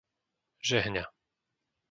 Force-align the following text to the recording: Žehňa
Žehňa 0.69 1.03